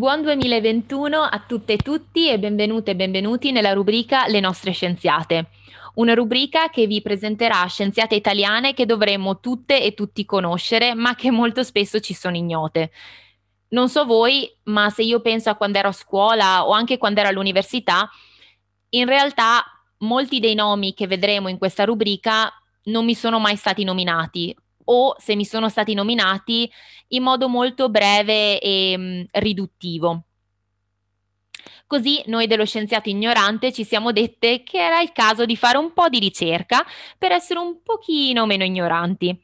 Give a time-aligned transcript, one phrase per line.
[0.00, 5.50] Buon 2021 a tutte e tutti e benvenute e benvenuti nella rubrica Le nostre scienziate.
[5.96, 11.30] Una rubrica che vi presenterà scienziate italiane che dovremmo tutte e tutti conoscere, ma che
[11.30, 12.92] molto spesso ci sono ignote.
[13.72, 17.20] Non so voi, ma se io penso a quando ero a scuola o anche quando
[17.20, 18.08] ero all'università,
[18.88, 19.62] in realtà
[19.98, 22.50] molti dei nomi che vedremo in questa rubrica
[22.84, 24.56] non mi sono mai stati nominati
[24.90, 26.70] o se mi sono stati nominati
[27.08, 30.24] in modo molto breve e mh, mm, riduttivo.
[31.86, 35.92] Così noi dello scienziato ignorante ci siamo dette che era il caso di fare un
[35.92, 36.86] po' di ricerca
[37.18, 39.36] per essere un pochino meno ignoranti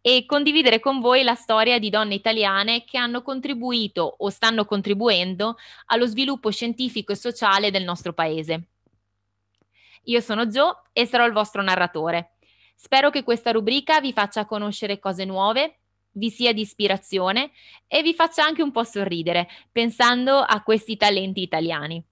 [0.00, 5.56] e condividere con voi la storia di donne italiane che hanno contribuito o stanno contribuendo
[5.86, 8.68] allo sviluppo scientifico e sociale del nostro paese.
[10.04, 12.36] Io sono Jo e sarò il vostro narratore.
[12.82, 15.80] Spero che questa rubrica vi faccia conoscere cose nuove,
[16.12, 17.50] vi sia di ispirazione
[17.86, 22.02] e vi faccia anche un po' sorridere pensando a questi talenti italiani.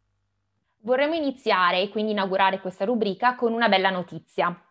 [0.81, 4.63] Vorremmo iniziare e quindi inaugurare questa rubrica con una bella notizia.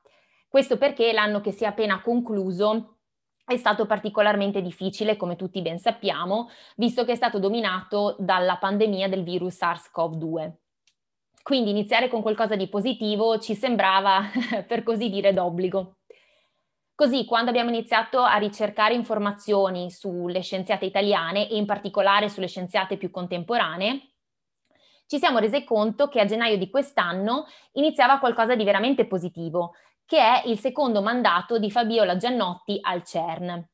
[0.47, 2.97] Questo perché l'anno che si è appena concluso
[3.43, 9.09] è stato particolarmente difficile, come tutti ben sappiamo, visto che è stato dominato dalla pandemia
[9.09, 10.66] del virus SARS-CoV-2.
[11.47, 14.21] Quindi iniziare con qualcosa di positivo ci sembrava,
[14.67, 15.99] per così dire, d'obbligo.
[16.93, 22.97] Così, quando abbiamo iniziato a ricercare informazioni sulle scienziate italiane e in particolare sulle scienziate
[22.97, 24.11] più contemporanee,
[25.05, 27.45] ci siamo resi conto che a gennaio di quest'anno
[27.75, 33.65] iniziava qualcosa di veramente positivo, che è il secondo mandato di Fabiola Giannotti al CERN.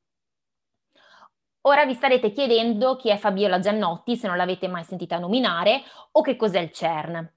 [1.61, 6.21] Ora vi starete chiedendo chi è Fabiola Giannotti, se non l'avete mai sentita nominare, o
[6.21, 7.33] che cos'è il CERN.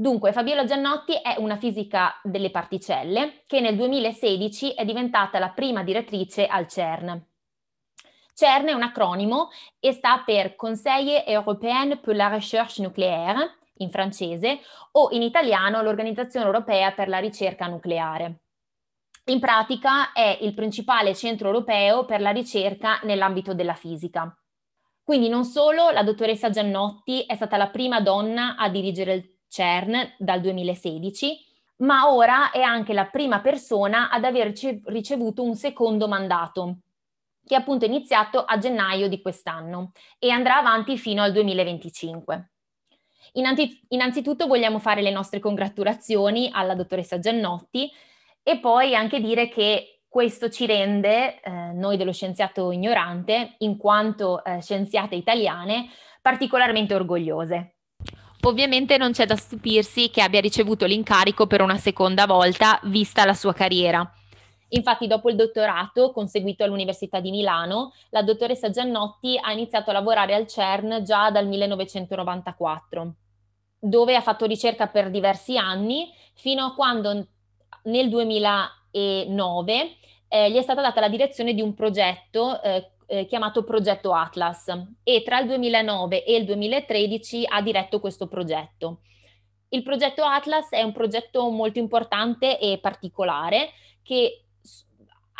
[0.00, 5.82] Dunque, Fabiola Giannotti è una fisica delle particelle che nel 2016 è diventata la prima
[5.82, 7.20] direttrice al CERN.
[8.32, 9.48] CERN è un acronimo
[9.80, 14.60] e sta per Conseil européen pour la recherche nucléaire, in francese,
[14.92, 18.42] o in italiano l'Organizzazione europea per la ricerca nucleare.
[19.24, 24.32] In pratica è il principale centro europeo per la ricerca nell'ambito della fisica.
[25.02, 30.14] Quindi non solo la dottoressa Giannotti è stata la prima donna a dirigere il CERN
[30.18, 31.46] dal 2016,
[31.78, 34.52] ma ora è anche la prima persona ad aver
[34.84, 36.78] ricevuto un secondo mandato,
[37.44, 42.50] che è appunto iniziato a gennaio di quest'anno e andrà avanti fino al 2025.
[43.32, 47.90] Innanzi, innanzitutto vogliamo fare le nostre congratulazioni alla dottoressa Giannotti
[48.42, 54.42] e poi anche dire che questo ci rende, eh, noi dello scienziato ignorante, in quanto
[54.42, 55.90] eh, scienziate italiane,
[56.22, 57.77] particolarmente orgogliose.
[58.42, 63.34] Ovviamente non c'è da stupirsi che abbia ricevuto l'incarico per una seconda volta, vista la
[63.34, 64.10] sua carriera.
[64.70, 70.34] Infatti, dopo il dottorato conseguito all'Università di Milano, la dottoressa Giannotti ha iniziato a lavorare
[70.34, 73.14] al CERN già dal 1994,
[73.78, 77.26] dove ha fatto ricerca per diversi anni, fino a quando
[77.84, 79.96] nel 2009
[80.28, 84.66] eh, gli è stata data la direzione di un progetto eh, eh, chiamato Progetto Atlas
[85.02, 89.00] e tra il 2009 e il 2013 ha diretto questo progetto.
[89.70, 93.70] Il progetto Atlas è un progetto molto importante e particolare
[94.02, 94.44] che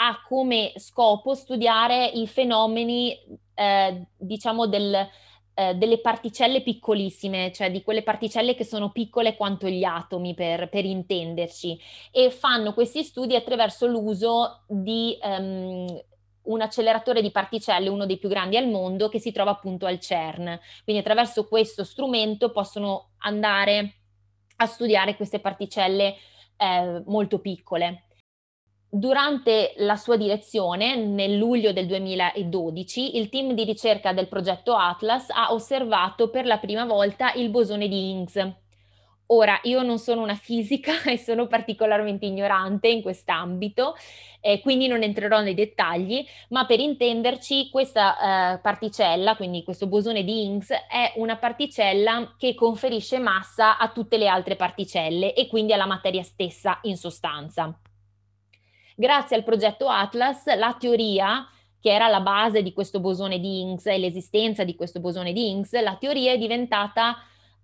[0.00, 3.18] ha come scopo studiare i fenomeni,
[3.54, 5.08] eh, diciamo, del,
[5.54, 10.68] eh, delle particelle piccolissime, cioè di quelle particelle che sono piccole quanto gli atomi, per,
[10.68, 11.78] per intenderci,
[12.12, 16.00] e fanno questi studi attraverso l'uso di um,
[16.48, 19.98] un acceleratore di particelle, uno dei più grandi al mondo, che si trova appunto al
[19.98, 20.58] CERN.
[20.84, 23.94] Quindi attraverso questo strumento possono andare
[24.56, 26.16] a studiare queste particelle
[26.56, 28.04] eh, molto piccole.
[28.90, 35.28] Durante la sua direzione, nel luglio del 2012, il team di ricerca del progetto Atlas
[35.28, 38.54] ha osservato per la prima volta il bosone di Higgs,
[39.30, 43.94] Ora, io non sono una fisica e sono particolarmente ignorante in quest'ambito,
[44.40, 50.24] eh, quindi non entrerò nei dettagli, ma per intenderci questa eh, particella, quindi questo bosone
[50.24, 55.74] di Higgs, è una particella che conferisce massa a tutte le altre particelle e quindi
[55.74, 57.78] alla materia stessa in sostanza.
[58.96, 61.46] Grazie al progetto Atlas, la teoria
[61.80, 65.50] che era la base di questo bosone di Higgs e l'esistenza di questo bosone di
[65.50, 67.16] Higgs, la teoria è diventata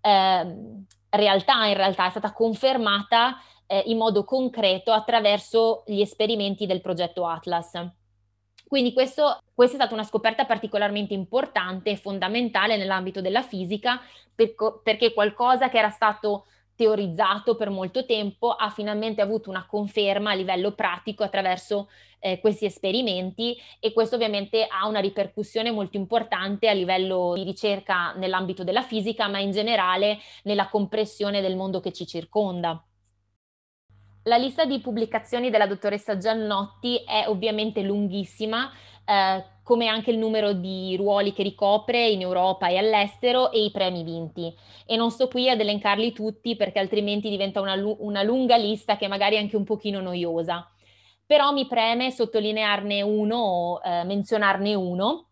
[0.05, 6.81] eh, realtà in realtà è stata confermata eh, in modo concreto attraverso gli esperimenti del
[6.81, 7.73] progetto Atlas.
[8.67, 14.01] Quindi questo, questa è stata una scoperta particolarmente importante e fondamentale nell'ambito della fisica
[14.35, 20.31] per, perché qualcosa che era stato teorizzato per molto tempo ha finalmente avuto una conferma
[20.31, 21.89] a livello pratico attraverso
[22.19, 28.13] eh, questi esperimenti e questo ovviamente ha una ripercussione molto importante a livello di ricerca
[28.15, 32.83] nell'ambito della fisica, ma in generale nella compressione del mondo che ci circonda.
[34.27, 38.73] La lista di pubblicazioni della dottoressa Giannotti è ovviamente lunghissima,
[39.05, 43.71] eh, come anche il numero di ruoli che ricopre in Europa e all'estero e i
[43.71, 44.55] premi vinti.
[44.87, 49.09] E non sto qui ad elencarli tutti perché altrimenti diventa una, una lunga lista che
[49.09, 50.71] magari è anche un pochino noiosa.
[51.27, 55.29] Però mi preme sottolinearne uno eh, menzionarne uno,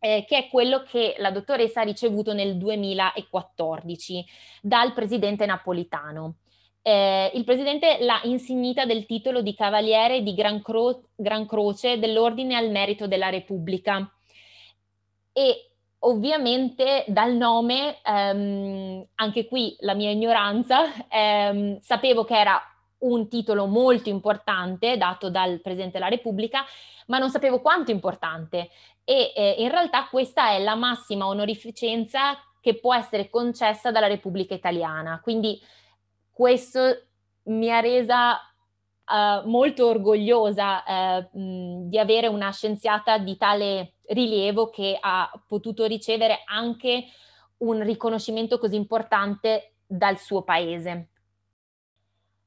[0.00, 4.26] eh, che è quello che la dottoressa ha ricevuto nel 2014
[4.60, 6.38] dal presidente napolitano
[6.86, 12.56] eh, il presidente l'ha insignita del titolo di Cavaliere di Gran, Cro- Gran Croce dell'Ordine
[12.56, 14.06] al Merito della Repubblica.
[15.32, 15.70] E
[16.00, 22.60] ovviamente dal nome, ehm, anche qui la mia ignoranza, ehm, sapevo che era
[22.98, 26.66] un titolo molto importante dato dal Presidente della Repubblica,
[27.06, 28.68] ma non sapevo quanto importante.
[29.04, 34.52] E eh, in realtà questa è la massima onorificenza che può essere concessa dalla Repubblica
[34.52, 35.20] Italiana.
[35.22, 35.58] Quindi
[36.34, 37.06] questo
[37.44, 40.82] mi ha resa uh, molto orgogliosa
[41.22, 47.04] uh, di avere una scienziata di tale rilievo che ha potuto ricevere anche
[47.58, 51.08] un riconoscimento così importante dal suo paese.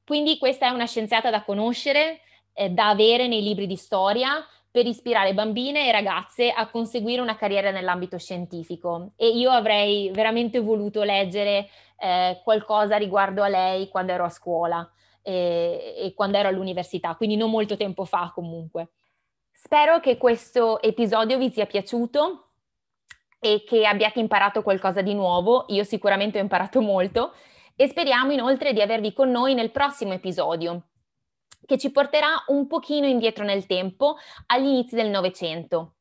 [0.04, 2.20] Quindi questa è una scienziata da conoscere,
[2.52, 7.36] eh, da avere nei libri di storia per ispirare bambine e ragazze a conseguire una
[7.36, 9.12] carriera nell'ambito scientifico.
[9.16, 11.68] E io avrei veramente voluto leggere
[11.98, 14.88] eh, qualcosa riguardo a lei quando ero a scuola
[15.22, 18.90] e, e quando ero all'università, quindi non molto tempo fa comunque.
[19.50, 22.50] Spero che questo episodio vi sia piaciuto
[23.40, 25.64] e che abbiate imparato qualcosa di nuovo.
[25.68, 27.32] Io sicuramente ho imparato molto
[27.74, 30.84] e speriamo inoltre di avervi con noi nel prossimo episodio
[31.68, 34.16] che ci porterà un pochino indietro nel tempo
[34.46, 35.96] agli inizi del Novecento.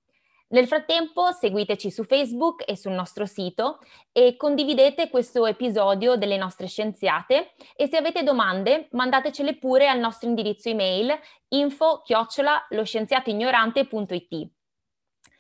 [0.49, 3.79] Nel frattempo seguiteci su Facebook e sul nostro sito
[4.13, 10.29] e condividete questo episodio delle nostre scienziate e se avete domande mandatecele pure al nostro
[10.29, 11.13] indirizzo email
[11.49, 14.49] info chiocciola loscienziatoignorante.it.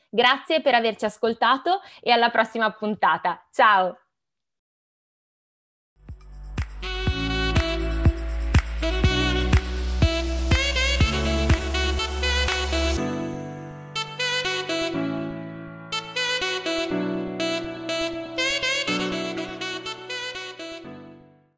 [0.09, 3.47] Grazie per averci ascoltato e alla prossima puntata.
[3.51, 4.06] Ciao!